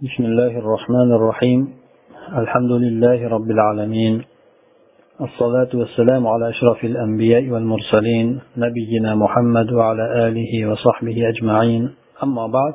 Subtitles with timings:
[0.00, 1.74] بسم الله الرحمن الرحيم.
[2.36, 4.24] الحمد لله رب العالمين.
[5.20, 11.94] الصلاة والسلام على أشرف الأنبياء والمرسلين نبينا محمد وعلى آله وصحبه أجمعين.
[12.22, 12.74] أما بعد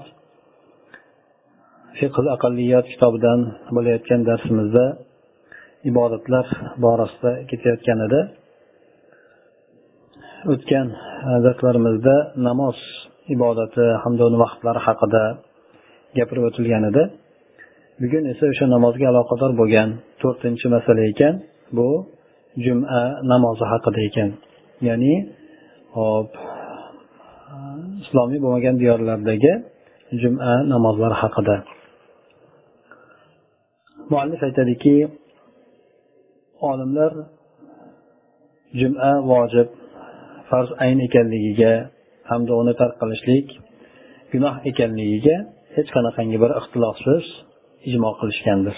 [2.02, 4.98] فقه الأقليات كتابا بليت كان درس مزا
[5.86, 7.10] إبادة لف بارس
[7.50, 8.22] كتاب كان دا
[10.50, 10.88] وكان
[11.44, 12.80] درس مزا نماص
[13.32, 15.00] إبادة حمدون وقت لرحق
[16.18, 17.04] gapirib o'tilgan edi
[18.02, 19.90] bugun esa o'sha namozga aloqador bo'lgan
[20.22, 21.34] to'rtinchi masala ekan
[21.78, 21.88] bu
[22.66, 23.02] juma
[23.32, 24.30] namozi haqida ekan.
[24.88, 25.14] Ya'ni
[25.98, 26.30] hop
[28.04, 29.54] islomiy bo'lmagan diyorlardagi
[30.22, 31.56] juma namozlari haqida.
[34.12, 34.96] Muallif aytadiki
[36.70, 37.12] olimlar
[38.80, 39.70] juma vojib
[40.50, 41.74] farz ayn ekanligiga
[42.30, 43.48] hamda uni tark qilishlik
[44.32, 45.38] gunoh ekanligiga
[45.77, 47.25] hech qanaqangi bir ixtilofsiz
[47.89, 48.77] ijmo qilishgandir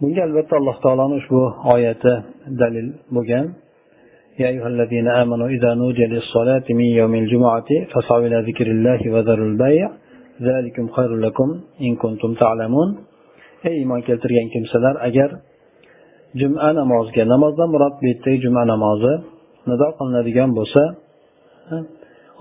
[0.00, 1.40] bunga albatta alloh taoloni ushbu
[1.74, 2.12] oyati
[2.60, 3.46] dalil bo'lgan
[4.42, 9.48] يا أيها الذين آمنوا إذا نودي للصلاة من يوم الجمعة فاسعوا إلى ذكر الله وذروا
[9.52, 9.88] البيع
[10.48, 11.48] ذلكم خير لكم
[11.86, 12.88] إن كنتم تعلمون
[13.68, 15.30] ey iymon keltirgan kimsalar agar
[16.40, 19.12] juma namoziga namozdan murod bu yerdagi juma namozi
[19.70, 20.82] nido qilinadigan bo'lsa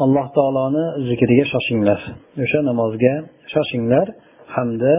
[0.05, 2.01] alloh taoloni zikriga shoshinglar.
[2.45, 3.15] O'sha namozga
[3.53, 4.07] shoshinglar
[4.55, 4.95] hamda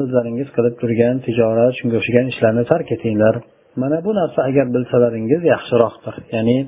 [0.00, 3.34] o'zlaringiz qilib turgan tijorat shunga o'xshagan ishlarni tark etinglar.
[3.82, 6.14] Mana bu narsa agar bilsalaringiz yaxshiroqdir.
[6.36, 6.58] Ya'ni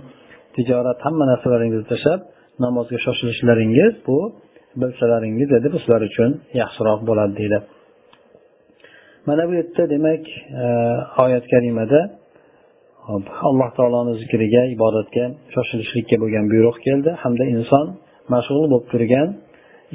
[0.56, 2.20] tijorat hamma narsalaringizni tashlab
[2.64, 4.18] namozga shoshilishlaringiz bu
[4.82, 6.30] bilsalaringiz edi bu sizlar uchun
[6.62, 7.58] yaxshiroq bo'ladi deydi
[9.28, 10.22] mana bu yerda demak
[10.62, 10.64] e,
[11.24, 12.00] oyat karimada
[13.49, 17.85] alloh taoloni zikriga ibodatga shoshilishlikka bo'lgan buyruq keldi hamda inson
[18.33, 19.27] mashg'ul bo'lib turgan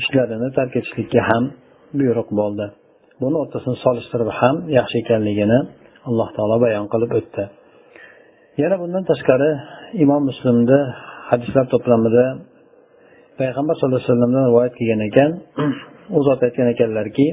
[0.00, 1.44] ishlarini tark etishlikka ham
[1.98, 2.66] buyruq bo'ldi
[3.22, 5.58] buni o'rtasini solishtirib ham yaxshi ekanligini
[6.08, 7.44] alloh taolo bayon qilib o'tdi
[8.62, 9.50] yana bundan tashqari
[10.04, 10.78] imom muslimda
[11.30, 12.24] hadislar to'plamida
[13.40, 15.30] payg'ambar sallallohu alayhi vasallamdan rivoyat kelgan ekan
[16.16, 17.28] u zot aytgan ekanlarki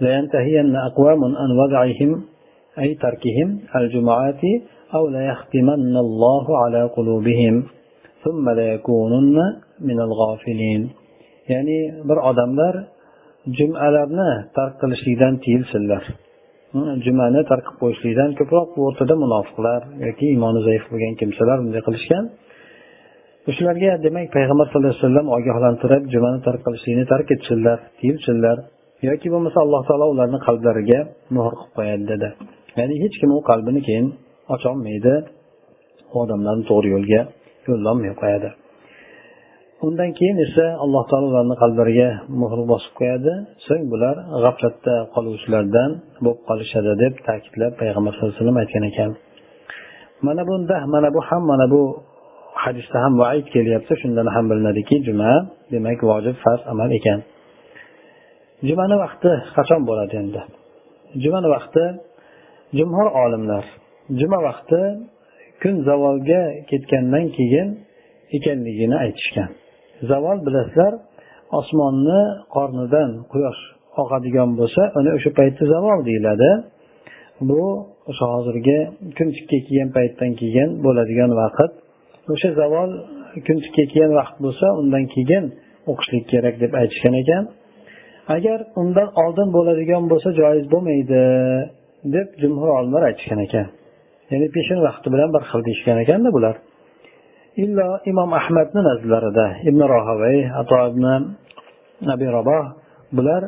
[0.00, 2.10] لينتهين أقوام عن وضعهم
[2.78, 4.42] أي تركهم الجمعات
[4.94, 7.54] أو ليختمن الله على قلوبهم
[8.24, 9.36] ثم ليكونن
[9.80, 10.90] من الغافلين
[11.52, 11.78] ya'ni
[12.08, 12.74] bir odamlar
[13.58, 16.02] jumalarni tark qilishlikdan tiyilsinlar
[17.04, 22.24] jumani tark qilib qo'yishlikdan ko'proq bu o'rtada munofiqlar yoki iymoni zaif bo'lgan kimsalar bunday qilishgan
[23.56, 28.56] shularga demak payg'ambar sallallohu alayhi vasallam ogohlantirib jumani tark qilishlikni tark etsinlar tiyilsinlar
[29.08, 31.00] yoki bo'lmasa alloh taolo ularni qalblariga
[31.36, 32.28] muhr qilib qo'yadi dedi
[32.78, 34.06] ya'ni hech kim u qalbini keyin
[34.53, 35.15] ocholmaydi
[36.19, 37.21] odamlarni to'g'ri yo'lga
[37.67, 38.49] yo'llolmay qo'yadi.
[39.85, 42.09] Undan keyin esa alloh taolo ularni qalblariga
[42.41, 43.33] muhr bosib qo'yadi.
[43.67, 45.89] So'ng bular g'aflatda qoluvchilardan
[46.23, 49.11] bo'lib qolishadi deb ta'kidlab payg'ambar sallallohu alayhi vasallam aytgan ekan.
[50.27, 51.81] Mana bunda mana bu ham mana bu
[52.63, 53.93] hadisda ham vaid kelyapti.
[54.01, 55.31] Shundan ham bilinadiki juma
[55.73, 57.19] demak vojib farz amal ekan.
[58.67, 60.41] Jumani vaqti qachon bo'ladi endi?
[61.23, 61.83] Jumani vaqti
[62.77, 63.65] jumhur olimlar
[64.19, 64.81] juma vaqti
[65.61, 67.67] kun zavolga ketgandan keyin
[68.37, 69.49] ekanligini aytishgan.
[70.09, 70.93] Zavol bilasizlar
[71.59, 72.21] osmonni
[72.55, 73.61] qornidan quyosh
[74.01, 76.49] oqadigan bo'lsa uni o'sha paytda zavol deyiladi.
[77.49, 77.61] Bu
[78.09, 78.79] o'sha hozirgi
[79.17, 81.71] kun kelgan paytdan keyin bo'ladigan vaqt.
[82.33, 82.89] O'sha zavol
[83.47, 85.43] kun kelgan vaqt bo'lsa undan keyin
[85.91, 87.43] o'qishlik kerak deb aytishgan ekan.
[88.35, 91.21] Agar undan oldin bo'ladigan bo'lsa joiz bo'lmaydi
[92.15, 93.67] deb jumhur olimlar aytishgan ekan.
[94.33, 96.55] Ya'ni peshin vaqti bilan bir xil deyishgan ekanda bular.
[97.63, 101.05] Illo imom ahmadni nazdlarida ibn rohavay ato ibn
[102.13, 102.63] abi raboh
[103.17, 103.43] bular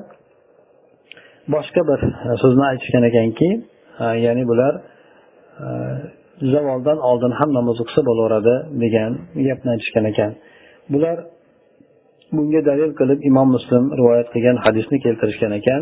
[1.54, 2.00] boshqa bir
[2.42, 3.50] so'zni aytishgan ekanki
[4.26, 4.74] ya'ni bular
[6.54, 9.12] zavoldan oldin ham namoz o'qisa bo'laveradi degan
[9.48, 10.32] gapni aytishgan ekan.
[10.94, 11.18] Bular
[12.36, 15.82] bunga dalil qilib imom muslim rivoyat qilgan hadisni keltirishgan ekan.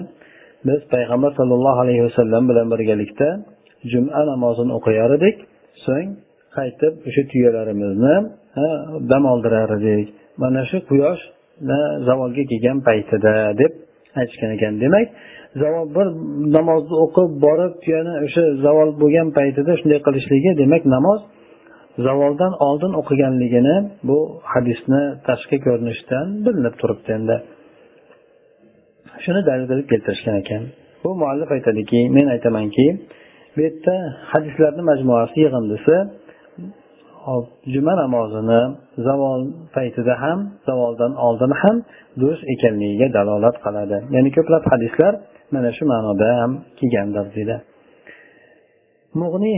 [0.68, 3.30] Biz payg'ambar sollallohu alayhi vasallam bilan birgalikda
[3.92, 5.38] juma namozini o'qiyar edik
[5.86, 6.10] so'ng
[6.58, 8.16] qaytib o'sha tuyalarimizni
[9.12, 10.08] dam oldirar edik
[10.42, 11.22] mana shu quyosh
[12.08, 13.72] zavolga kelgan paytida deb
[14.20, 14.74] aytishgan ekan.
[14.84, 15.08] Demak
[15.62, 16.08] zavol bir
[16.58, 21.20] namozni o'qib borib tuyani o'sha zavol bo'lgan paytida shunday qilishligi demak namoz
[22.06, 23.76] zavoldan oldin o'qiganligini
[24.10, 24.20] bu
[24.52, 27.36] hadisni tashqi ko'rinishdan bilinib turibdi endi.
[29.24, 30.62] Shuni dalil qilib keltirishgan ekan.
[31.04, 32.86] Bu muallif aytadiki men aytamanki
[33.56, 33.96] bu yerda
[34.32, 35.96] hadislarni majmuasi yig'indisi
[37.26, 38.62] hop juma namozini
[39.08, 39.42] zavol
[39.76, 41.76] paytida ham zavoldan oldin ham
[42.20, 43.98] durust ekanligiga dalolat qiladi.
[44.16, 45.14] Ya'ni ko'plab hadislar
[45.54, 47.56] mana shu ma'noda ham kelgandir deydi.
[49.22, 49.58] Mug'niy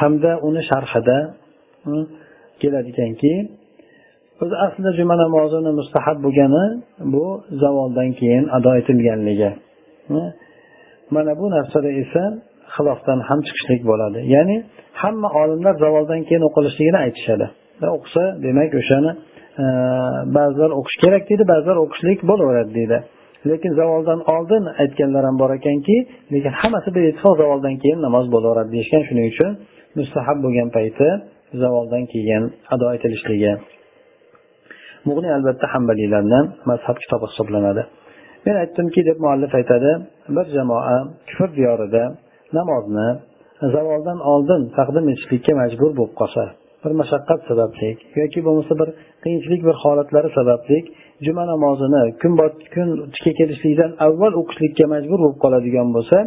[0.00, 1.18] hamda uni sharhida
[2.60, 3.32] keladiganki
[4.42, 6.64] o'zi aslida juma namozini mustahab bo'lgani
[7.12, 7.24] bu
[7.62, 9.50] zavoldan keyin ado etilganligi.
[11.14, 12.22] Mana bu narsada esa
[12.74, 14.18] xilofdan ham chiqishlik bo'ladi.
[14.34, 14.56] Ya'ni
[15.02, 17.46] hamma olimlar zavoldan keyin o'qilishligini aytishadi.
[17.84, 19.10] E, o'qisa demak o'shani
[19.62, 19.64] e,
[20.36, 22.98] ba'zilar o'qish kerak deydi ba'zilar o'qishlik bo'laveradi deydi.
[23.50, 25.96] Lekin zavoldan oldin aytganlar ham bor ekanki
[26.34, 29.50] lekin hammasi beittifoq zavoldan keyin namoz bo'laveradi deyishgan shuning uchun
[29.98, 31.08] mustahab bo'lgan payti
[31.62, 32.42] zavoldan keyin
[32.74, 33.52] ado etilishligi
[35.08, 37.82] mug'ni albatta hambaliylarni mazhab kitobi hisoblanadi.
[38.46, 39.90] Men aytdimki deb muallif aytadi
[40.36, 40.96] bir jamoa
[41.28, 42.02] kufr diyorida
[42.56, 43.08] namozni
[43.74, 46.44] zavoldan oldin taqdim etishlikka majbur bo'lib qolsa
[46.82, 47.88] bir mashaqqat sababli
[48.20, 48.88] yoki bo'lmasa bir
[49.24, 50.78] qiyinchilik bir holatlari sababli
[51.26, 52.32] juma namozini kun
[52.74, 56.18] kun tikka kelishlikdan avval o'qishlikka majbur bo'lib qoladigan bo'lsa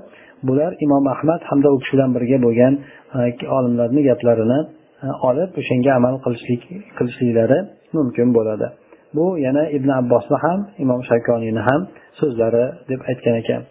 [0.47, 2.73] bular imom ahmad hamda u kishi bilan birga bo'lgan
[3.17, 3.19] e,
[3.57, 4.59] olimlarni gaplarini
[5.05, 6.61] e, olib o'shanga amal qilishlik
[6.97, 7.59] qilishliklari
[7.97, 8.67] mumkin bo'ladi.
[9.15, 11.81] Bu yana ibn abbosni ham imom shakoniyni ham
[12.19, 13.61] so'zlari deb aytgan ekan.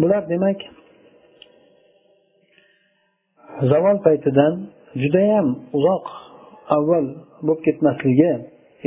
[0.00, 0.58] Bular demak
[3.62, 4.52] zavol paytidan
[5.02, 5.46] judayam
[5.78, 6.04] uzoq
[6.76, 7.06] avval
[7.46, 8.32] bo'lib ketmasligi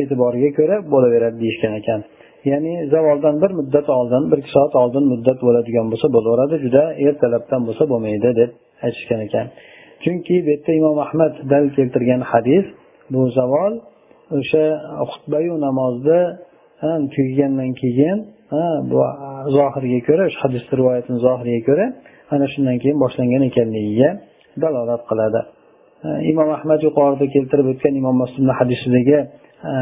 [0.01, 1.99] e'tiboriga ko'ra bo'laveradi deyishgan ekan.
[2.51, 7.61] Ya'ni zavoldan bir muddat oldin bir ikki soat oldin muddat bo'ladigan bo'lsa bo'laveradi juda ertalabdan
[7.67, 8.51] bo'lsa bo'lmaydi deb
[8.85, 9.45] aytishgan ekan.
[10.03, 12.65] Chunki bu yerda imom ahmad dal keltirgan hadis
[13.13, 13.73] bu zavol
[14.37, 14.65] o'sha
[15.11, 16.21] xutbayu namozni
[17.13, 18.17] tugagandan keyin
[18.91, 18.99] bu
[19.57, 21.85] zohirga ko'ra o'sha hadis rivoyatini zohiriga ko'ra
[22.33, 24.09] ana shundan keyin boshlangan ekanligiga
[24.63, 25.42] dalolat qiladi.
[26.06, 29.18] E, imom ahmad yuqorida keltirib o'tgan imom muslimni hadisidagi
[29.71, 29.74] e,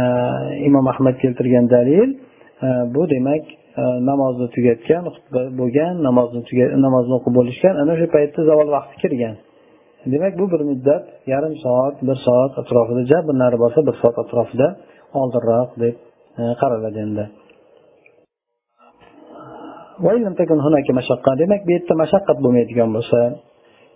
[0.67, 2.09] imom ahmad keltirgan dalil
[2.65, 3.43] e, bu demak
[4.09, 6.41] namozni tugatgan xutba bo'lgan namozni
[6.85, 9.35] namozni o'qib bo'lishgan ana shu paytda zavol vaqti kirgan
[10.13, 14.17] demak bu bir muddat yarim soat bir soat atrofida ja bir nari borsa bir soat
[14.23, 14.67] atrofida
[15.21, 15.95] oldinroq deb
[16.61, 17.25] qaraladi endi.
[21.41, 23.19] Demak bu yerda mashaqqat bo'lmaydigan bo'lsa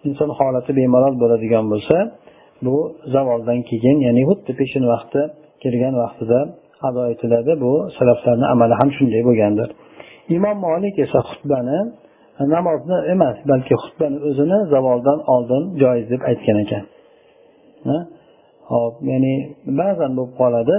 [0.08, 1.98] inson holati bemalol bo'ladigan bo'lsa
[2.66, 2.76] bu
[3.16, 5.22] zavoldan keyin ya'ni xuddi peshin vaqti
[5.64, 6.40] kelgan vaqtida
[6.88, 7.52] ado etiladi.
[7.64, 9.70] Bu salaflarni amali ham shunday bo'lgandir.
[10.38, 11.80] Imom molik esa xutbani
[12.56, 16.84] namozni emas balki xutbani o'zini zavoldan oldin joiz deb aytgan ekan.
[18.72, 19.34] Hop ya'ni
[19.80, 20.78] ba'zan bo'lib qoladi.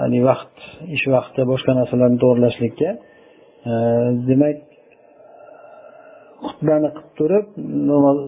[0.00, 0.56] Haligi vaqt
[0.96, 2.90] ish vaqti boshqa narsalarni to'g'irlashlikka
[4.28, 4.58] demak
[6.48, 7.46] xutbani qilib turib
[7.90, 8.18] namoz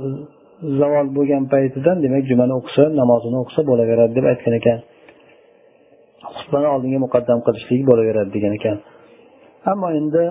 [0.81, 4.79] zavol bo'lgan paytidan demak jumani o'qisa namozini o'qisa bo'laveradi deb aytgan ekan.
[6.39, 8.77] Xutbani oldinga muqaddam qilishlik bo'laveradi degan ekan.
[9.73, 10.25] Ammo endi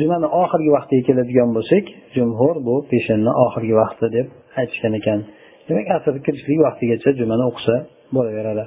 [0.00, 1.84] jumani oxirgi vaqtiga keladigan bo'lsak
[2.16, 4.26] jumhur bu peshinni oxirgi vaqti deb
[4.60, 5.18] aytishgan ekan.
[5.68, 7.74] Demak asr kirishlik vaqtigacha jumani o'qisa
[8.16, 8.64] bo'laveradi.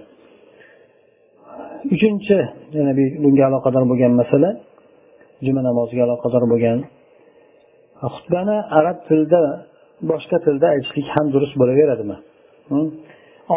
[1.95, 2.37] Uchinchi
[2.77, 2.93] yana
[3.23, 4.49] bunga aloqador bo'lgan masala
[5.45, 6.77] juma namoziga aloqador bo'lgan
[8.15, 9.43] xutbani arab tilida
[10.11, 12.17] boshqa tilda aytishlik ham durust bo'laveradimi?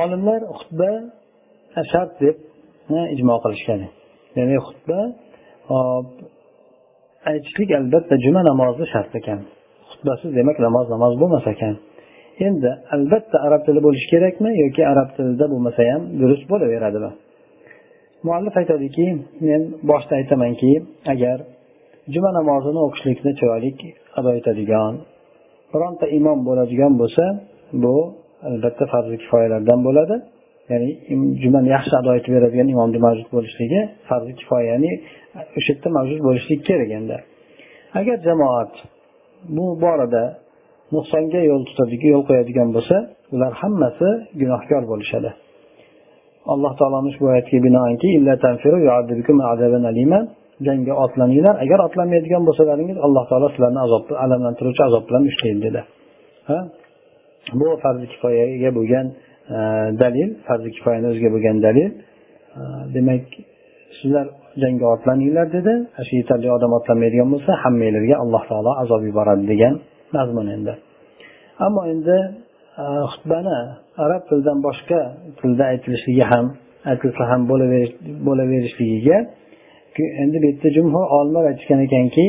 [0.03, 0.91] Olimlar xutba
[1.93, 2.37] shart deb
[3.15, 3.81] ijmo qilishgan.
[4.39, 4.99] Ya'ni xutba
[7.31, 9.41] aytishlik albatta juma namozi shart ekan.
[9.91, 11.75] Xutbasiz demak namoz namoz bo'lmas ekan.
[12.47, 17.11] Endi albatta arab tili bo'lishi kerakmi yoki arab tilida bo'lmasa ham durust bo'laveradimi?
[18.27, 19.07] Muallif aytadiki
[19.49, 20.73] men boshida aytamanki
[21.13, 21.39] agar
[22.15, 23.71] juma namozini o'qishlikni chiroyli
[24.19, 24.95] ado etadigan
[25.73, 27.25] bironta imom bo'ladigan bo'lsa
[27.83, 27.97] bu
[28.49, 30.17] albatta farzi kifoyalardan bo'ladi.
[30.71, 30.89] Ya'ni
[31.43, 34.91] jumani yaxshi ado etib beradigan imomni mavjud bo'lishligi farzi kifoya ya'ni
[35.59, 37.17] o'sha yerda mavjud bo'lishligi kerak endi.
[38.01, 38.73] Agar jamoat
[39.57, 40.25] bu borada
[40.95, 42.97] nuqsonga yo'l tutadigan yo'l qo'yadigan bo'lsa
[43.35, 44.09] ular hammasi
[44.41, 45.31] gunohkor bo'lishadi.
[46.53, 48.09] Alloh taoloni ushbu oyatiga binoanki
[50.67, 51.55] jangga otlaninglar.
[51.65, 55.81] Agar otlanmaydigan bo'lsalaringiz alloh taolo sizlarni azob alamlantiruvchi azob bilan ushlaydi dedi.
[56.49, 56.59] Ha?
[57.61, 59.07] Bu farzi kifoyaga bo'lgan
[59.57, 59.59] e,
[60.03, 61.91] dalil farzi kifoyani o'ziga bo'lgan dalil.
[62.61, 62.63] E,
[62.95, 63.25] demak
[63.99, 64.27] sizlar
[64.63, 65.73] jangga otlaninglar dedi.
[66.07, 69.75] Shu yetarli odam otlanmaydigan bo'lsa hammanglarga alloh taolo azob yuboradi degan
[70.17, 70.75] mazmun endi.
[71.67, 72.17] Ammo endi
[72.83, 73.59] e, xutbani
[74.05, 75.01] arab tilidan boshqa
[75.39, 76.47] tilda aytilishligi ham
[76.91, 77.41] aytilsa ham
[78.27, 79.19] bo'laverishligiga
[80.23, 82.25] endi bu yerda jumhur olimlar aytishgan ekanki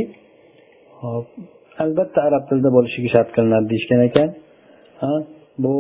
[1.83, 4.29] albatta arab tilida bo'lishligi shart qilinadi deyishgan ekan.
[5.63, 5.75] Bu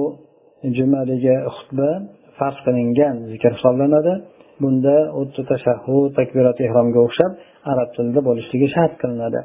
[0.77, 1.89] jumadagi xutba
[2.37, 4.13] farz qilingan zikr hisoblanadi.
[4.61, 7.31] Bunda xuddi tashahhud takbirat ehromga o'xshab
[7.71, 9.39] arab tilida bo'lishligi shart qilinadi.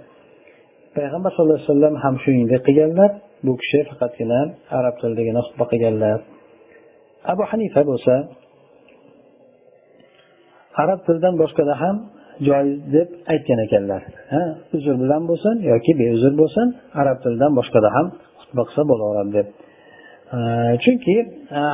[0.96, 3.11] Payg'ambar sallallohu alayhi vasallam ham shuningdek qilganlar
[3.46, 4.40] bu kishi faqatgina
[4.78, 6.18] arab tilidagina xutba qilganlar.
[7.32, 8.14] Abu hanifa bo'lsa
[10.82, 11.96] arab tilidan boshqada ham
[12.49, 14.03] joiz deb aytgan ekanlar.
[14.77, 16.67] Uzr bilan bo'lsin yoki beuzr bo'lsin
[17.01, 18.07] arab tilidan boshqada ham
[18.41, 19.47] xutba qilsa bo'laveradi deb.
[20.85, 21.17] Chunki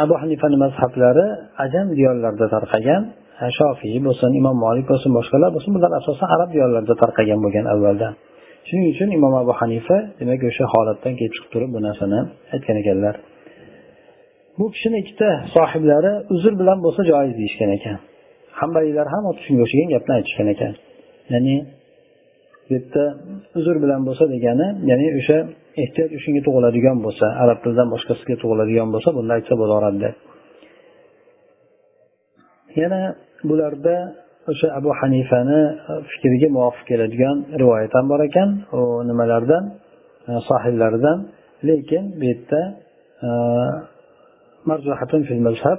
[0.05, 1.27] abu hanifani mazhablari
[1.65, 3.03] ajam diyorlarida tarqagan
[3.59, 8.15] shofiy bo'lsin imom molik bo'lsin boshqalar bo'lsin bular asosan arab diyorlarida tarqagan bo'lgan avvaldan
[8.69, 12.21] shuning uchun imom abu hanifa demak o'sha holatdan kelib chiqib turib bu narsani
[12.55, 13.15] aytgan ekanlar.
[14.59, 17.97] Bu kishini ikkita sohiblari uzr bilan bo'lsa joiz deyishgan ekan.
[18.61, 20.73] Hambaliylar ham xuddi shunga o'xshagan gapni aytishgan ekan.
[21.33, 21.57] Ya'ni
[22.67, 23.05] bu yerda
[23.59, 25.39] uzr bilan bo'lsa degani ya'ni o'sha
[25.83, 29.99] ehtiyoj o'shanga tug'iladigan bo'lsa arab tilidan boshqasiga tug'iladigan bo'lsa bunda aytsa bo'laveradi.
[30.05, 30.15] Deb
[32.83, 33.01] yana
[33.49, 33.97] bularda
[34.51, 35.61] o'sha abu hanifani
[36.11, 38.49] fikriga muvofiq keladigan rivoyat ham bor ekan.
[38.79, 39.65] U nimalardan?
[40.31, 41.19] E, sohillaridan.
[41.69, 42.61] Lekin bu yerda
[44.67, 45.79] e, fil mazhab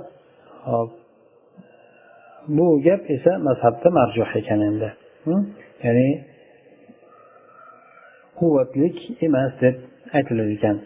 [2.58, 4.90] bu gap esa mazhabda marjuh ekan endi.
[5.86, 6.10] Ya'ni
[8.40, 9.76] quvvatlik emas deb
[10.18, 10.78] aytilar ekan.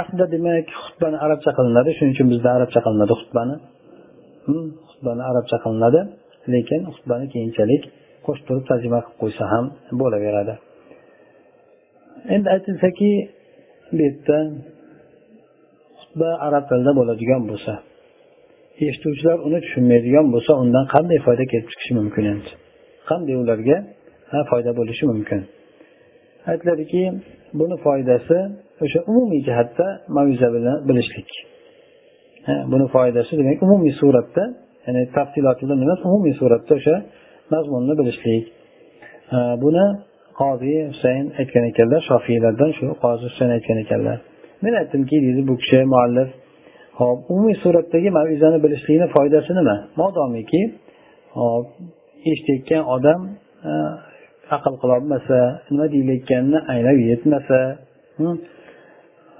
[0.00, 3.56] Aslida demak xutbani arabcha qilinadi shuning uchun bizda arabcha qilinadi xutbani.
[4.90, 6.00] Xutbani arabcha qilinadi
[6.54, 7.82] lekin xutbani keyinchalik
[8.24, 9.64] qo'shib turib tarjima qilib qo'ysa ham
[10.00, 10.54] bo'laveradi.
[12.34, 13.10] Endi aytilsaki
[13.96, 14.38] bu yerda
[16.00, 17.72] xutba arab tilida bo'ladigan bo'lsa
[18.80, 22.50] eshituvchilar uni tushunmaydigan bo'lsa undan qanday foyda kelib chiqishi mumkin endi?
[23.10, 23.76] Qanday ularga
[24.50, 25.40] foyda bo'lishi mumkin?
[26.50, 27.02] Aytiladiki
[27.60, 28.36] buni foydasi
[28.84, 29.86] o'sha umumiy jihatda
[30.16, 31.30] mavizani bilishlik.
[32.72, 34.44] Buni foydasi demak umumiy suratda
[34.86, 36.96] ya'ni tafsilotida emas umumiy suratda o'sha
[37.52, 38.44] mazmunni bilishlik.
[39.64, 39.84] Buni
[40.40, 44.18] qoziy husayn aytgan ekanlar shofiylardan shu qozi husayn aytgan ekanlar.
[44.64, 46.28] Men aytdimki deydi bu kishi muallif
[46.98, 49.76] hop umumiy suratdagi mavizani bilishlikni foydasi nima?
[50.00, 50.62] Modomiki
[51.38, 51.66] hop
[52.30, 53.20] eshitayotgan odam
[53.70, 53.72] e,
[54.56, 55.38] aql qilolmasa
[55.70, 57.58] nima deyilayotganini anglab yetmasa
[58.18, 58.36] hm?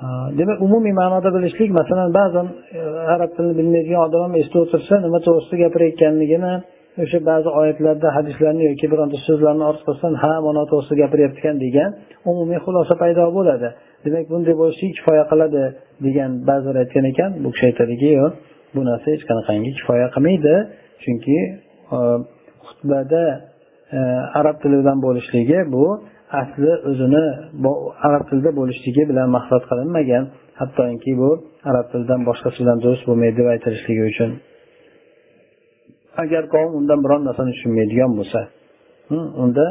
[0.04, 0.06] e,
[0.38, 2.46] demak umumiy ma'noda bilishlik masalan ba'zan
[2.78, 2.80] e,
[3.14, 6.52] arab tilini bilmaydigan odam ham eshitib o'tirsa nima to'g'risida gapirayotganligini
[7.00, 11.90] o'sha ba'zi oyatlarda hadislarni yoki bironta so'zlarni ortqasidan ha mana to'g'risida gapiryapti ekan degan
[12.30, 13.68] umumiy xulosa paydo bo'ladi.
[14.04, 15.62] Demak bunday bo'lishligi kifoya qiladi
[16.06, 17.30] degan ba'zilar aytgan ekan.
[17.42, 18.32] Bu kishi aytadiki yo'q
[18.74, 20.54] bu narsa hech qanaqangi kifoya qilmaydi
[21.02, 21.38] chunki
[21.96, 21.98] e,
[22.66, 23.24] xutbada
[23.96, 23.98] e,
[24.40, 25.86] arab tilidan bo'lishligi bu
[26.40, 27.24] asli o'zini
[28.06, 30.24] arab tilida bo'lishligi bilan maqsad qilinmagan.
[30.60, 31.30] Hattoki bu
[31.70, 34.32] arab tilidan boshqasi bilan durust bo'lmaydi deb aytilishligi uchun.
[36.22, 38.40] Agar qavm undan biron narsani tushunmaydigan bo'lsa
[39.42, 39.66] unda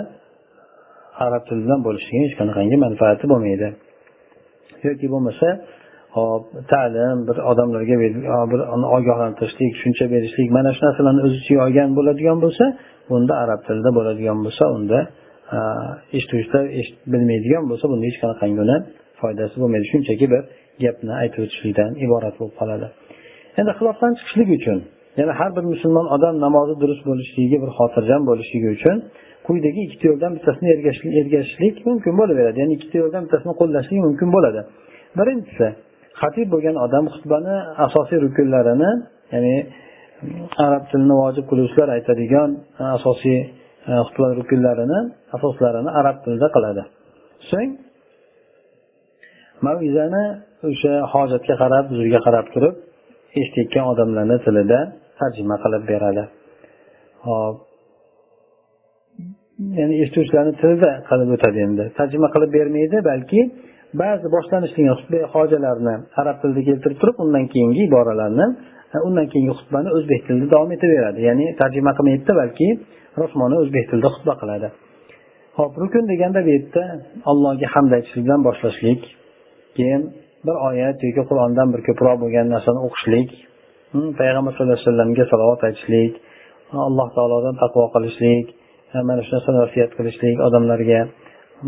[1.25, 3.67] arab tilidan bo'lishligini hech qanaqangi manfaati bo'lmaydi.
[4.88, 5.48] Yoki bo'lmasa
[6.17, 6.43] hop
[6.74, 7.95] ta'lim bir odamlarga
[8.51, 8.60] bir
[8.98, 12.65] ogohlantirishlik tushuncha berishlik mana shu narsalarni o'z ichiga olgan bo'ladigan bo'lsa
[13.10, 15.00] bunda arab tilida bo'ladigan bo'lsa unda
[16.17, 16.63] eshituvchilar
[17.13, 18.77] bilmaydigan bo'lsa bunda hech qanaqangi uni
[19.21, 19.86] foydasi bo'lmaydi.
[19.93, 20.41] Shunchaki bir
[20.83, 22.88] gapni aytib o'tishlikdan iborat bo'lib qoladi.
[23.60, 24.77] Endi xilofdan chiqishlik uchun
[25.20, 28.98] yana har bir musulmon odam namozi durust bo'lishligiga bir xotirjam bo'lishligi uchun
[29.48, 30.70] quyidagi ikkita yo'ldan bittasini
[31.22, 32.58] ergashishlik mumkin bo'laveradi.
[32.63, 34.62] Ya'ni ikkita yo'ldan bittasini qo'llashlik mumkin bo'ladi.
[35.20, 35.68] Birinchisi
[36.22, 38.91] xatib bo'lgan odam xutbani asosiy rukunlarini
[39.34, 42.50] ya'ni mm, arab tilini vojib qiluvchilar aytadigan
[42.82, 43.39] e, asosiy
[43.89, 45.00] e, xutba rukunlarini
[45.36, 46.84] asoslarini arab tilida qiladi.
[47.51, 47.72] So'ng
[49.68, 50.25] mavizani
[50.70, 52.75] o'sha hojatga qarab huzurga qarab turib
[53.39, 54.79] eshitayotgan odamlarni tilida
[55.19, 56.23] tarjima qilib beradi.
[57.25, 57.55] Hop
[59.79, 61.83] ya'ni eshituvchilarni tilida qilib o'tadi endi.
[62.00, 63.41] Tarjima qilib bermaydi balki
[64.01, 68.45] ba'zi boshlanishdagi hojalarni arab tilida keltirib turib undan keyingi iboralarni
[68.95, 71.19] e, undan keyingi xutbani o'zbek tilida davom etaveradi.
[71.29, 72.67] Ya'ni tarjima qilmaydida balki
[73.21, 74.67] rosmoni o'zbek tilida xutba qiladi.
[75.57, 76.83] Ho'p rukun deganda bu yerda
[77.31, 79.01] allohga hamd aytishlikdan boshlashlik
[79.77, 80.01] keyin
[80.45, 83.29] bir oyat yoki qur'ondan bir ko'proq bo'lgan narsani o'qishlik
[83.93, 86.13] hmm, payg'ambar sallallohu alayhi vasallamga salovat aytishlik
[86.88, 88.48] alloh taolodan taqvo qilishlik
[89.10, 91.01] mana shu narsani vasiyat qilishlik odamlarga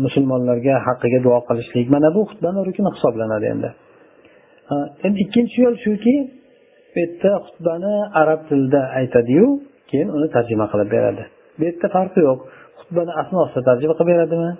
[0.04, 1.86] musulmonlarga haqqiga duo qilishlik.
[1.94, 3.70] Mana bu xutbani rukni hisoblanadi endi.
[5.06, 6.14] Endi ikkinchi yo'l shuki
[6.92, 9.46] bu yerda xutbani arab tilida aytadiyu
[9.90, 11.24] keyin uni tarjima qilib beradi.
[11.58, 12.40] Bu yerda farqi yo'q.
[12.80, 14.52] Xutbani asnosida tarjima qilib beradimi?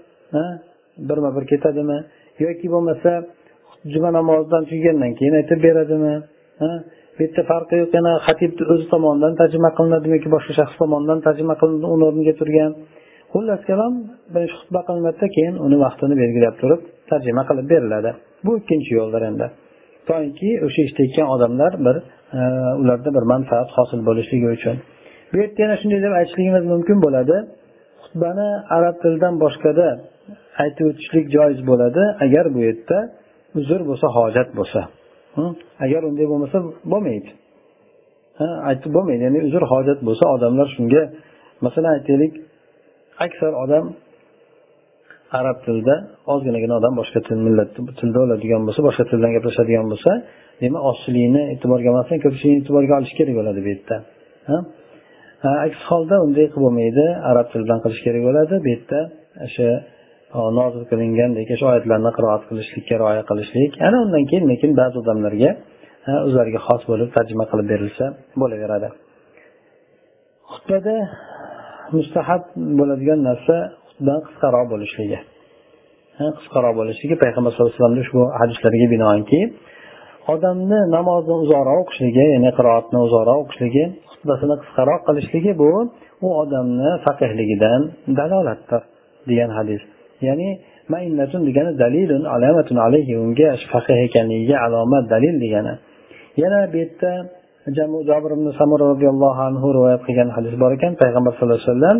[1.08, 1.98] Birma bir ketadimi?
[2.44, 3.10] Yoki bo'lmasa
[3.92, 6.14] juma namozidan tugagandan keyin aytib beradimi?
[7.16, 11.54] Bu yerda farqi yo'q yana xatibni o'zi tomonidan tarjima qilinadimi yoki boshqa shaxs tomonidan tarjima
[11.60, 12.72] qilinadi uni o'rniga turgan.
[13.32, 13.94] Xullas kalom
[14.34, 18.10] birinchi xutba qilinadida keyin uni vaqtini belgilab turib tarjima qilib beriladi.
[18.46, 19.46] Bu ikkinchi yo'ldir endi.
[20.08, 21.96] Toinki o'sha eshitayotgan odamlar bir
[22.38, 22.40] e,
[22.80, 24.76] ularda bir manfaat hosil bo'lishligi uchun.
[25.30, 27.36] Bu yerda yana shunday deb aytishligimiz mumkin bo'ladi.
[28.04, 29.86] Xutbani arab tilidan boshqada
[30.62, 32.02] aytib o'tishlik joiz bo'ladi.
[32.24, 32.98] Agar bu yerda
[33.60, 34.80] uzr bo'lsa hojat bo'lsa.
[35.84, 36.58] Agar unday bo'lmasa
[36.92, 37.30] bo'lmaydi.
[38.70, 39.22] Aytib bo'lmaydi.
[39.26, 41.02] Ya'ni uzr hojat bo'lsa odamlar shunga
[41.64, 42.32] masalan aytaylik
[43.26, 43.84] aksar odam
[45.38, 45.94] arab tilida
[46.32, 47.70] ozginagina odam boshqa til millat
[48.00, 50.12] tilda oladigan bo'lsa boshqa tildan gaplashadigan bo'lsa
[50.62, 53.96] demak ozchilikni e'tiborga olmasdan ko'pchilikni e'tiborga olish kerak bo'ladi bu yerda.
[55.66, 58.54] Aks holda unday qilib bo'lmaydi arab tilidan qilish kerak bo'ladi.
[58.64, 59.00] Bu yerda
[59.46, 59.68] o'sha
[60.58, 63.72] nozil qilingandek shu oyatlarni qiroat qilishlikka rioya qilishlik.
[63.86, 65.50] Ana undan keyin lekin ba'zi odamlarga
[66.26, 68.04] o'zlariga xos bo'lib tarjima qilib berilsa
[68.40, 68.88] bo'laveradi.
[70.52, 70.96] Xutbada
[71.96, 72.42] mustahab
[72.78, 73.56] bo'ladigan narsa
[73.88, 75.18] xutbadan qisqaroq bo'lishligi.
[76.38, 79.40] Qisqaroq bo'lishligi payg'ambar sallallohu alayhi vasallamni ushbu hadislariga binoanki
[80.34, 85.70] odamni namozni uzoqroq o'qishligi ya'ni qiroatni uzoqroq o'qishligi xutbasini qisqaroq qilishligi bu
[86.26, 87.80] u odamni faqihligidan
[88.18, 88.82] dalolatdir
[89.30, 89.82] degan hadis.
[90.28, 90.48] Ya'ni
[91.48, 95.74] degani dalilun alamatun alayhi unga faqih ekanligiga alomat dalil degani.
[96.42, 97.12] Yana bu yerda
[98.10, 100.92] jobir ibn samur roziyallohu anhu rivoyat qilgan hadis bor ekan.
[101.02, 101.98] Payg'ambar sallallohu alayhi vasallam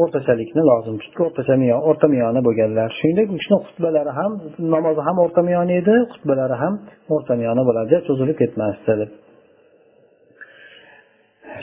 [0.00, 1.20] o'rtachalikni lozim tutdi.
[1.28, 1.54] O'rtacha
[1.88, 2.88] o'rta miyoni bo'lganlar.
[2.98, 4.32] Shuningdek u kishini xutbalari ham
[4.74, 6.74] namozi ham o'rta miyoni edi xutbalari ham
[7.14, 9.10] o'rta miyoni bo'ladi cho'zilib ketmasdi deb.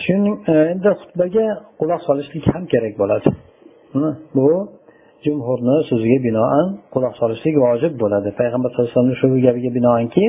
[0.04, 0.36] Shuning
[0.74, 1.46] endi xutbaga
[1.80, 3.30] quloq solishlik ham kerak bo'ladi.
[4.38, 4.48] Bu
[5.26, 8.30] jumhurni so'ziga binoan quloq solishlik vojib bo'ladi.
[8.40, 10.24] Payg'ambar sallallohu alayhi vasallamni shu gapiga binoanki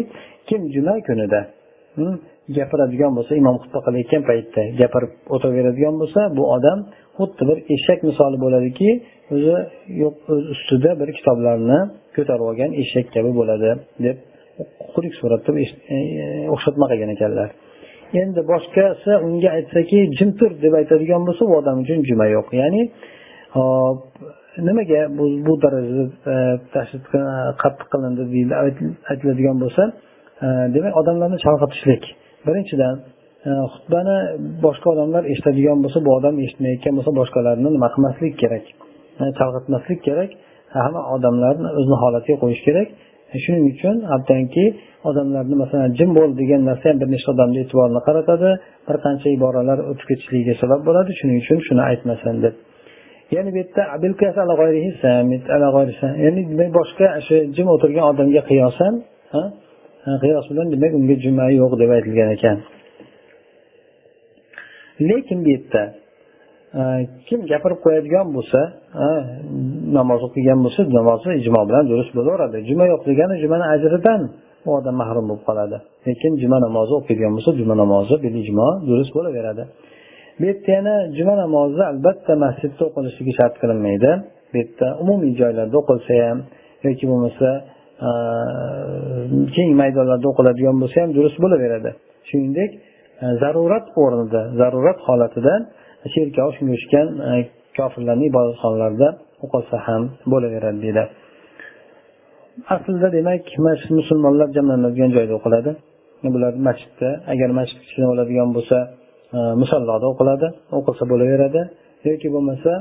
[0.49, 1.41] kim juma kunida
[1.97, 2.17] hmm,
[2.57, 6.79] gapiradigan bo'lsa imom xutba qilayotgan paytda gapirib o'taveradigan bo'lsa bu odam
[7.19, 8.91] xuddi bir eshak misoli bo'ladiki
[9.35, 9.57] o'zi
[10.02, 11.78] yo'q o'z ustida bir kitoblarni
[12.17, 13.71] ko'tarib olgan eshak kabi bo'ladi
[14.04, 14.17] deb
[14.95, 15.97] qurik suratda e, e,
[16.54, 17.50] o'xshatma qilgan ekanlar.
[18.23, 22.47] Endi boshqasi unga aytsaki jim tur deb aytadigan bo'lsa u odam uchun juma yo'q.
[22.63, 22.83] Ya'ni
[23.57, 24.00] hop
[24.58, 26.34] nimaga bu bu darajada e,
[26.75, 27.23] tashdid e,
[27.62, 28.54] qattiq qilindi deydi
[29.10, 29.82] aytiladigan bo'lsa
[30.45, 32.02] e, demak odamlarni chalg'itishlik
[32.47, 32.97] birinchidan
[33.75, 34.17] xutbani
[34.64, 38.64] boshqa odamlar eshitadigan bo'lsa bu odam eshitmayotgan bo'lsa boshqalarni nima qilmaslik kerak?
[39.38, 40.30] Chalg'itmaslik kerak
[40.84, 42.88] hamma odamlarni o'zini holatiga qo'yish kerak.
[43.45, 44.67] Shuning uchun hattoki
[45.10, 48.50] odamlarni masalan jim bo'l degan narsa ham bir nechta odamni e'tiborini qaratadi
[48.88, 51.10] bir qancha iboralar o'tib ketishligiga sabab bo'ladi.
[51.21, 52.54] Shuning uchun shuni aytmasin deb.
[53.36, 53.82] Ya'ni bu yerda
[56.25, 56.40] ya'ni
[56.78, 58.94] boshqa shu jim o'tirgan odamga qiyosan
[60.23, 62.56] qiyos bilan demak unga juma yo'q deb aytilgan ekan.
[65.08, 65.82] Lekin bu yerda
[66.78, 66.82] e,
[67.28, 68.60] kim gapirib qo'yadigan bo'lsa
[69.99, 72.56] namoz o'qigan bo'lsa namozi ijmo bilan durust bo'laveradi.
[72.68, 74.20] Juma yo'q degani jumani ajridan
[74.66, 75.76] u odam mahrum bo'lib qoladi.
[76.06, 79.64] Lekin juma namozi o'qiydigan bo'lsa juma namozi bil ijmo durust bo'laveradi.
[80.38, 84.10] Bu yerda yana juma namozi albatta masjidda o'qilishligi shart qilinmaydi.
[84.50, 86.38] Bu yerda umumiy joylarda o'qilsa ham
[86.86, 87.49] yoki bo'lmasa
[89.56, 91.90] keng maydonlarda o'qiladigan bo'lsa ham durust bo'laveradi.
[92.28, 92.70] Shuningdek
[93.42, 95.54] zarurat o'rnida zarurat holatida
[96.14, 97.08] cherkov shunga o'xshagan
[97.78, 99.08] kofirlarni ibodatxonalarida
[99.44, 101.04] o'qilsa ham bo'laveradi deydi
[102.75, 103.42] aslida demak
[103.99, 105.70] musulmonlar jamlanadigan joyda o'qiladi.
[106.34, 108.76] Bular masjidda agar masjid kichkina bo'ladigan bo'lsa
[109.36, 111.60] E, musalloda o'qiladi o'qilsa bo'laveradi.
[112.08, 112.73] Yoki bo'lmasa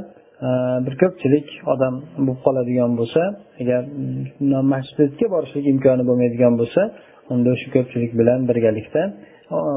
[0.47, 0.49] e,
[0.85, 1.93] bir ko'pchilik odam
[2.25, 3.21] bo'lib qoladigan bo'lsa
[3.61, 3.81] agar
[4.73, 6.81] masjidga borishlik imkoni bo'lmaydigan bo'lsa
[7.33, 9.01] unda o'sha ko'pchilik bilan birgalikda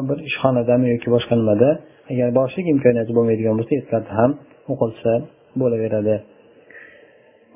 [0.09, 1.71] bir ishxonadami yoki boshqa nimada
[2.13, 4.31] agar borishlik imkoniyati bo'lmaydigan bo'lsa ertalarda ham
[4.73, 5.13] o'qilsa
[5.61, 6.17] bo'laveradi.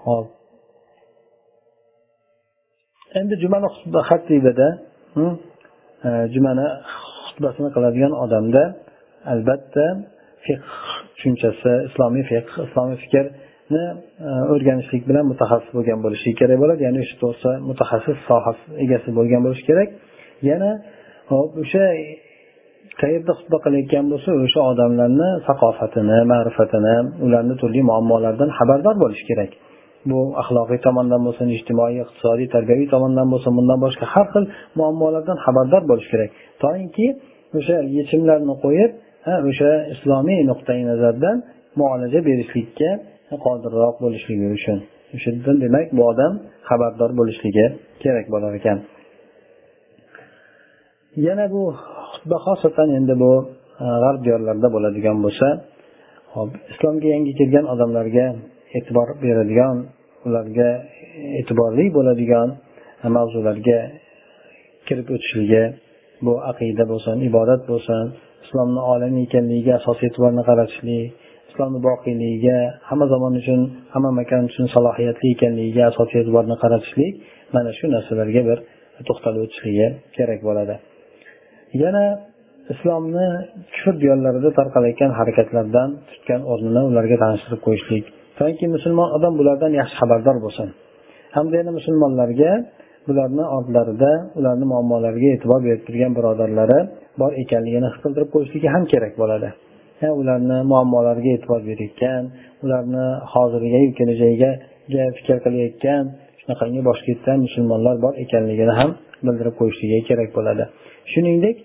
[0.06, 0.26] Hop
[3.20, 3.68] endi jumani
[4.08, 4.68] xatibida
[5.16, 5.34] hmm,
[6.06, 6.66] e, jumani
[7.26, 8.62] xutbasini qiladigan odamda
[9.32, 9.86] albatta
[10.46, 10.70] fiqh
[11.14, 13.84] tushunchasi islomiy fiqh islomiy fikrni
[14.28, 16.80] e, o'rganishlik bilan mutaxassis bo'lgan bo'lishi kerak bo'ladi.
[16.86, 19.88] Ya'ni o'sha to'g'risida mutaxassis sohasi egasi bo'lgan bo'lishi kerak.
[20.50, 20.70] Yana
[21.32, 21.84] hop o'sha
[23.00, 29.52] qayerda xutba qilayotgan bo'lsa o'sha odamlarni saqofatini ma'rifatini ularni turli muammolaridan xabardor bo'lishi kerak.
[30.10, 34.44] Bu axloqiy tomondan bo'lsin ijtimoiy iqtisodiy tarbiyaviy tomondan bo'lsin bundan boshqa har xil
[34.80, 36.30] muammolardan xabardor bo'lishi kerak.
[36.62, 37.06] Toinki
[37.58, 38.90] o'sha yechimlarni qo'yib
[39.50, 41.36] o'sha islomiy nuqtai nazardan
[41.80, 42.90] muolaja berishlikka
[43.46, 44.78] qodirroq bo'lishligi uchun.
[45.14, 45.30] O'sha
[45.64, 46.32] demak bu odam
[46.68, 47.66] xabardor bo'lishligi
[48.02, 48.78] kerak bo'lar ekan.
[51.26, 51.62] Yana bu
[52.12, 53.32] xutba xosatan endi bu
[53.84, 55.46] e, g'arb diyorlarida bo'ladigan bo'lsa
[56.34, 58.26] hop islomga yangi kelgan odamlarga
[58.78, 59.76] e'tibor beradigan
[60.26, 60.70] ularga
[61.38, 62.48] e'tiborli bo'ladigan
[63.16, 63.80] mavzularga
[64.86, 65.64] kirib o'tishligi
[66.24, 68.04] bu aqida bo'lsin ibodat bo'lsin
[68.50, 71.06] islomni olamiy ekanligiga asosiy e'tiborni qaratishlik
[71.50, 72.58] islomni boqiyligiga
[72.88, 73.60] hamma zamon uchun
[73.94, 77.12] hamma makon uchun salohiyatli ekanligiga asosiy e'tiborni qaratishlik
[77.54, 78.58] mana shu narsalarga bir
[79.08, 79.86] to'xtalib o'tishligi
[80.16, 80.74] kerak bo'ladi.
[81.82, 82.04] Yana
[82.72, 83.26] islomni
[83.74, 88.04] kufr diyorlarida tarqalayotgan harakatlardan tutgan o'rnini ularga tanishtirib qo'yishlik.
[88.40, 90.68] Toki musulmon odam bulardan yaxshi xabardor bo'lsin.
[91.36, 92.52] Hamda yana musulmonlarga
[93.08, 96.78] bularni ortlarida ularni muammolariga e'tibor berib turgan birodarlari
[97.20, 99.48] bor ekanligini his qildirib qo'yishligi ham kerak bo'ladi.
[100.20, 102.22] Ularni muammolariga e'tibor berayotgan
[102.64, 104.50] ularni hozirgi kelajagiga
[105.16, 106.02] fikr qilayotgan
[106.40, 108.90] shunaqangi boshqa musulmonlar bor ekanligini ham
[109.26, 110.64] bildirib qo'yishligi kerak bo'ladi.
[111.12, 111.56] Shuningdek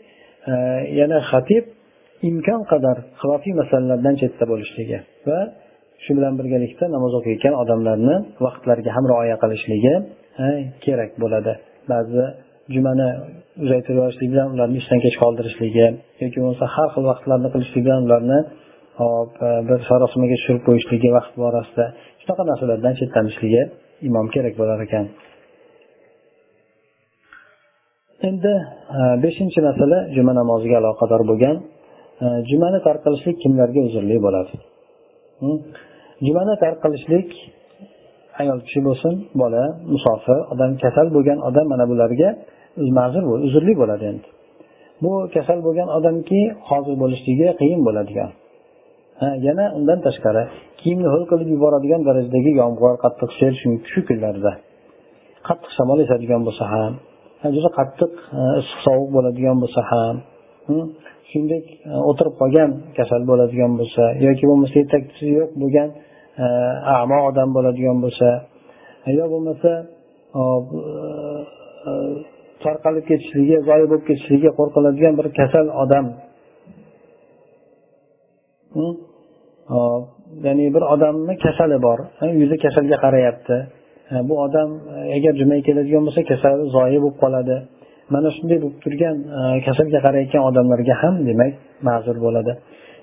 [0.52, 0.54] e,
[1.00, 1.64] yana xatib
[2.30, 5.40] imkon qadar xilofiy masalalardan chetda bo'lishligi va
[6.04, 9.94] shu bilan birgalikda namoz o'qiyotgan odamlarni vaqtlariga ham rioya qilishligi
[10.86, 11.54] kerak bo'ladi.
[11.92, 12.24] Ba'zi
[12.74, 13.08] jumani
[13.64, 15.88] uzaytirib yuborishlik bilan ularni ishdan kech qoldirishligi
[16.24, 18.40] yoki bo'lmasa har xil vaqtlarni qilishlik bilan ularni
[19.02, 21.86] hop e, bir sarosimaga tushirib qo'yishligi vaqt borasida
[22.22, 23.62] shunaqa narsalardan chetlanishligi
[24.10, 25.06] imom kerak bo'lar ekan.
[28.30, 28.54] Endi
[28.98, 31.56] e, beshinchi masala juma namoziga aloqador bo'lgan.
[32.24, 34.54] E, jumani tark qilishlik kimlarga uzrli bo'ladi?
[36.28, 37.30] Jumani tark qilishlik
[38.42, 42.30] ayol kishi bo'lsin bola musofir odam kasal bo'lgan odam mana bularga
[43.00, 44.28] ma'zur uzrli bo'ladi endi.
[45.04, 48.32] Bu kasal bo'lgan odamki hozir bo'lishligi qiyin bo'ladigan.
[49.48, 50.44] Yana undan tashqari
[50.82, 53.54] kiyimni ho'l qilib yuboradigan darajadagi yomg'ir qattiq sel
[53.92, 54.52] shu kunlarda.
[55.48, 56.94] Qattiq shamol esadigan bo'lsa ham
[57.56, 58.14] juda qattiq
[58.62, 60.16] issiq sovuq bo'ladigan bo'lsa ham
[61.30, 61.66] shuningdek
[62.10, 65.90] o'tirib qolgan kasal bo'ladigan bo'lsa yoki bo'lmasa yetakchisi yo'q bo'lgan
[66.38, 66.48] Э,
[67.00, 68.30] amo odam bo'ladigan bo'lsa
[69.18, 69.72] yo bo'lmasa
[70.40, 70.42] e,
[71.90, 71.92] e,
[72.64, 76.06] tarqalib ketishligi zoyi bo'lib ketishligiga qo'rqiladigan bir kasal odam.
[80.46, 82.00] Ya'ni bir odamni kasali bor.
[82.42, 83.58] Yuzi kasalga qarayapti.
[84.28, 87.56] Bu odam e, agar jumaga keladigan bo'lsa kasali zoyi bo'lib qoladi.
[88.14, 89.18] Mana shunday bo'lib turgan
[89.68, 91.52] kasalga qarayotgan odamlarga ham demak
[91.88, 92.54] ma'zur bo'ladi.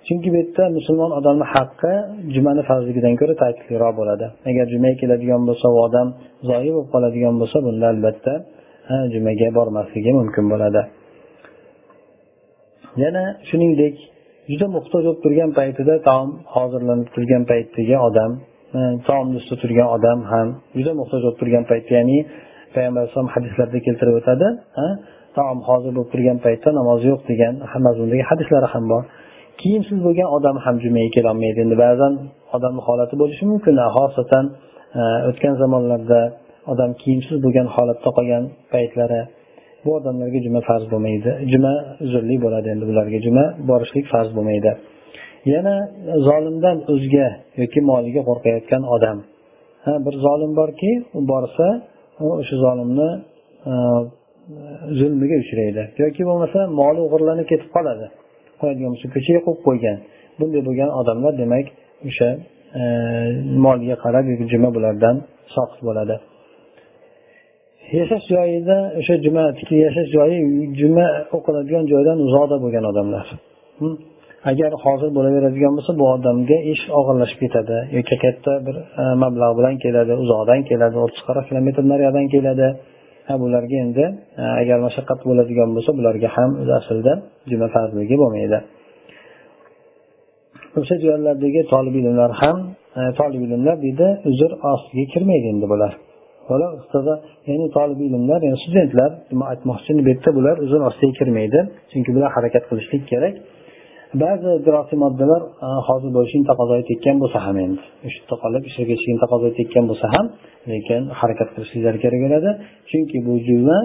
[0.07, 1.93] Chunki bu yerda musulmon odamni haqqi
[2.35, 4.27] jumani farzligidan ko'ra ta'kidliroq bo'ladi.
[4.51, 6.09] Agar jumaga keladigan bo'lsa u odam
[6.49, 8.35] zoyi bo'lib qoladigan bo'lsa bunda albatta
[9.15, 10.83] jumaga bormasligi mumkin bo'ladi.
[13.05, 13.95] Yana shuningdek
[14.51, 18.31] juda muhtoj bo'lib turgan paytida taom hozirlanib turgan paytdagi odam
[19.09, 22.19] taomni ustida turgan odam ham juda muhtoj bo'lib turgan paytda ya'ni
[22.75, 24.47] payg'ambar alayhisalom hadislarda keltirib o'tadi
[25.39, 27.55] taom hozir bo'lib turgan paytda namoz yo'q degan
[27.87, 29.03] mazmundagi hadislari ham bor.
[29.63, 31.59] Kiyimsiz bo'lgan odam ham jumaga kelolmaydi.
[31.65, 32.13] Endi ba'zan
[32.57, 33.75] odamni holati bo'lishi mumkin.
[33.97, 34.45] Xosatan
[35.01, 36.21] e, o'tgan zamonlarda
[36.73, 39.21] odam kiyimsiz bo'lgan holatda qolgan paytlari
[39.85, 41.31] bu odamlarga juma farz bo'lmaydi.
[41.53, 41.73] Juma
[42.05, 43.19] uzrli bo'ladi endi bularga.
[43.27, 44.71] Juma borishlik farz bo'lmaydi.
[45.55, 45.77] Yana
[46.29, 47.29] zolimdan o'ziga
[47.61, 49.19] yoki moliga qo'rqayotgan odam.
[49.85, 51.67] Ha bir zolim borki u borsa
[52.41, 53.11] o'sha zolimni
[53.71, 53.73] e,
[55.01, 55.83] zulmiga uchraydi.
[56.03, 58.07] Yoki bo'lmasa moli o'g'irlanib ketib qoladi.
[58.63, 59.97] Qo'yadigan bo'lsa ko'chaga qo'yib qo'ygan.
[60.39, 61.67] Bunday bo'lgan odamlar demak
[62.09, 62.29] o'sha
[62.81, 62.83] e,
[63.65, 65.17] molga moliga qarab juma bulardan
[65.55, 66.17] soqit bo'ladi.
[67.99, 69.45] Yashash joyida o'sha juma
[69.87, 70.39] yashash joyi
[70.81, 73.27] juma o'qiladigan joydan uzoqda bo'lgan odamlar.
[74.51, 79.75] Agar hozir bo'laveradigan bo'lsa bu odamga ish og'irlashib ketadi yoki katta bir e, mablag' bilan
[79.85, 82.67] keladi uzoqdan keladi o'ttiz qirq kilometr nariyoqdan keladi.
[83.43, 84.05] Bularga endi
[84.43, 87.13] e, agar mashaqqat bo'ladigan bo'lsa bularga ham o'zi aslida
[87.51, 88.59] juma farzligi bo'lmaydi.
[90.81, 92.57] O'sha joylardagi tolib ilmlar ham
[92.99, 95.93] e, tolib ilmlar deydi uzr ostiga kirmaydi endi bular.
[97.49, 99.11] Ya'ni tolib ilmlar ya'ni studentlar
[99.53, 103.35] aytmoqchi bu yerda bular uzr ostiga kirmaydi chunki bular harakat qilishlik kerak.
[104.23, 108.85] Ba'zi idrosiy moddalar e, hozir bo'lishini taqozo etayotgan bo'lsa ham endi shu yerda qolib ishga
[108.91, 110.27] ketishini taqozo etayotgan bo'lsa ham
[110.73, 112.51] lekin harakat qilishliklari kerak bo'ladi
[112.91, 113.79] chunki bu juma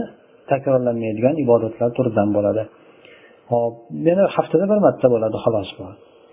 [0.52, 2.64] takrorlanmaydigan ibodatlar turidan bo'ladi.
[3.52, 3.74] Hop
[4.08, 5.86] yana haftada bir marta bo'ladi xolos bu.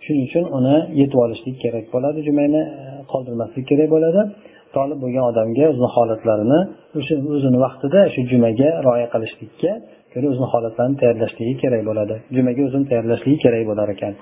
[0.05, 4.21] Shuning uchun uni yetib olishlik kerak bo'ladi jumani e, qoldirmaslik kerak bo'ladi.
[4.77, 6.61] Tolib bo'lgan odamga o'zini holatlarini
[6.99, 9.73] o'sha o'zini vaqtida shu jumaga rioya qilishlikka
[10.15, 12.15] ko'ra o'zini holatlarini tayyorlashligi kerak bo'ladi.
[12.37, 14.15] Jumaga o'zini tayyorlashligi kerak bo'lar ekan.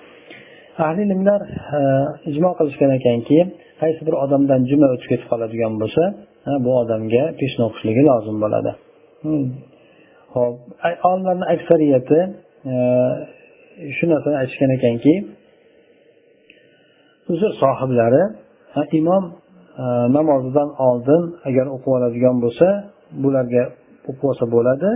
[0.86, 1.40] Ahli ilmlar
[1.78, 1.80] e,
[2.30, 3.38] ijmo qilishgan ekanki
[3.82, 6.02] qaysi bir odamdan juma o'tib ketib qoladigan bo'lsa
[6.64, 8.70] bu odamga peshna o'qishligi lozim bo'ladi.
[9.24, 9.46] Hmm.
[10.34, 10.54] Ho'p
[11.08, 12.18] olimlarni aksariyati
[12.72, 12.74] e,
[13.96, 15.14] shu narsani aytishgan ekanki
[17.32, 18.22] uzr sohiblari
[19.00, 19.24] imom
[19.82, 19.84] e,
[20.16, 22.66] namozidan oldin agar o'qib oladigan bo'lsa
[23.24, 23.64] bularga
[24.08, 24.90] o'qib olsa bo'ladi.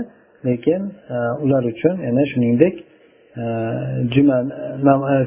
[0.48, 0.82] Lekin
[1.14, 2.74] e, ular uchun yana shuningdek
[3.42, 3.44] e,
[4.14, 4.36] juma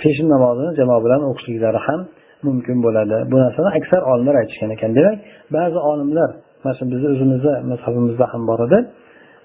[0.04, 2.02] peshin e, namozini jamoa bilan o'qishliklari ham
[2.48, 3.18] mumkin bo'ladi.
[3.32, 4.92] Bu narsani aksar olimlar aytishgan ekan.
[4.98, 5.18] Demak
[5.56, 6.30] ba'zi olimlar
[6.64, 8.80] mana shu bizni o'zimizni mazhabimizda ham bor edi.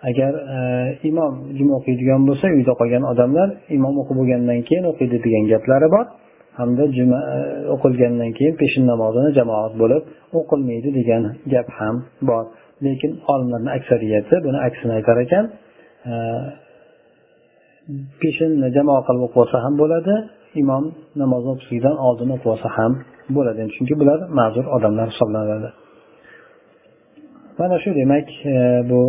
[0.09, 0.33] Agar
[1.11, 6.07] imom juma o'qiydigan bo'lsa uyda qolgan odamlar imom o'qib bo'lgandan keyin o'qiydi degan gaplari bor.
[6.59, 7.21] Hamda juma
[7.75, 10.03] o'qilgandan keyin peshin namozini jamoat bo'lib
[10.39, 11.23] o'qilmaydi degan
[11.55, 11.97] gap ham
[12.31, 12.45] bor.
[12.87, 15.45] Lekin olimlarni aksariyati buni aksini aytar ekan.
[18.23, 20.15] Peshinni jamoa qilib o'qib olsa ham bo'ladi
[20.63, 20.85] imom
[21.23, 22.93] namozni o'qishlikdan oldin o'qib olsa ham
[23.37, 23.61] bo'ladi.
[23.77, 25.69] Chunki bular ma'zur odamlar hisoblanadi.
[27.59, 28.55] Mana shu demak e,
[28.91, 29.01] bu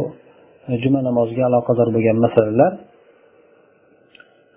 [0.84, 2.74] juma namoziga aloqador bo'lgan masalalar.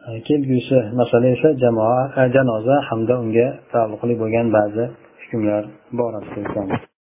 [0.08, 4.84] E, kelgusi masala esa jamoa e, janoza hamda unga taalluqli bo'lgan ba'zi
[5.22, 5.62] hukmlar
[5.98, 6.87] borasida